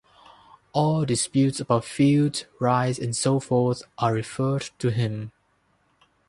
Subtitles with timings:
[0.73, 5.31] All disputes about fields, rice, and so forth are referred to him.